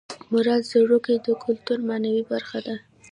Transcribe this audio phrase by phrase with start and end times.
[0.31, 2.75] مردار ځړوکی د کولتور معنوي برخه ده